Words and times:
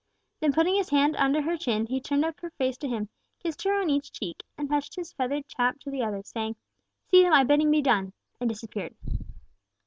Then 0.39 0.51
putting 0.51 0.73
his 0.73 0.89
hand 0.89 1.15
under 1.17 1.43
her 1.43 1.55
chin, 1.55 1.85
he 1.85 2.01
turned 2.01 2.25
up 2.25 2.39
her 2.39 2.49
face 2.49 2.75
to 2.79 2.87
him, 2.87 3.09
kissed 3.37 3.61
her 3.65 3.79
on 3.79 3.91
each 3.91 4.11
cheek, 4.11 4.41
and 4.57 4.67
touched 4.67 4.95
his 4.95 5.13
feathered 5.13 5.47
cap 5.47 5.77
to 5.81 5.91
the 5.91 6.01
others, 6.01 6.27
saying, 6.29 6.55
"See 7.11 7.21
that 7.21 7.29
my 7.29 7.43
bidding 7.43 7.69
be 7.69 7.83
done," 7.83 8.13
and 8.39 8.49
disappeared. 8.49 8.95